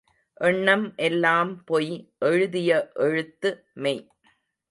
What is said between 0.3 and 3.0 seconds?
எண்ணம் எல்லாம் பொய் எழுதிய